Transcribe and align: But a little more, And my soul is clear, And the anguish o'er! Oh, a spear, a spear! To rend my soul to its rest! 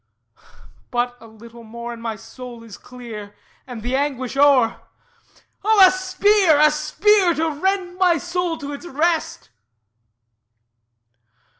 But 0.89 1.15
a 1.21 1.27
little 1.27 1.61
more, 1.63 1.93
And 1.93 2.01
my 2.01 2.15
soul 2.15 2.63
is 2.63 2.75
clear, 2.75 3.35
And 3.67 3.83
the 3.83 3.95
anguish 3.95 4.35
o'er! 4.35 4.81
Oh, 5.63 5.87
a 5.87 5.91
spear, 5.91 6.57
a 6.59 6.71
spear! 6.71 7.35
To 7.35 7.51
rend 7.51 7.99
my 7.99 8.17
soul 8.17 8.57
to 8.57 8.73
its 8.73 8.87
rest! 8.87 9.51